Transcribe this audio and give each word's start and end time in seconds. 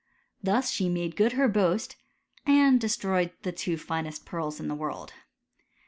Thus 0.41 0.77
$he 0.77 0.89
made 0.89 1.15
£^>od 1.15 1.33
her 1.33 1.47
boast« 1.47 1.95
and 2.43 2.81
destroved 2.81 3.33
the 3.43 3.51
two 3.51 3.77
finest 3.77 4.25
pearls 4.25 4.59
in 4.59 4.67
the 4.67 4.73
world. 4.73 5.13